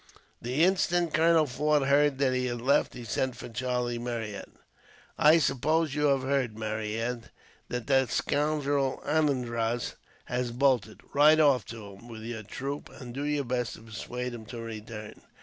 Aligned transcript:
The 0.41 0.63
instant 0.63 1.13
Colonel 1.13 1.45
Forde 1.45 1.83
heard 1.85 2.17
that 2.17 2.33
he 2.33 2.47
had 2.47 2.59
left, 2.59 2.95
he 2.95 3.03
sent 3.03 3.35
for 3.35 3.47
Charlie 3.49 3.99
Marryat. 3.99 4.49
"I 5.15 5.37
suppose 5.37 5.93
you 5.93 6.05
have 6.07 6.23
heard, 6.23 6.57
Marryat, 6.57 7.25
that 7.69 7.85
that 7.85 8.09
scoundrel 8.09 8.99
Anandraz 9.05 9.93
has 10.25 10.49
bolted. 10.51 11.01
Ride 11.13 11.39
off 11.39 11.65
to 11.65 11.85
him 11.93 12.07
with 12.07 12.23
your 12.23 12.41
troop, 12.41 12.89
and 12.89 13.13
do 13.13 13.25
your 13.25 13.43
best 13.45 13.75
to 13.75 13.83
persuade 13.83 14.33
him 14.33 14.47
to 14.47 14.59
return." 14.59 15.21